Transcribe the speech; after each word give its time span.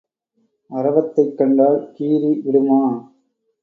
அரவத்தைக் 0.71 1.37
கண்டால் 1.37 1.91
கீரி 1.93 2.33
விடுமா? 2.43 2.81